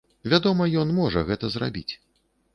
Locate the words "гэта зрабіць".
1.29-1.89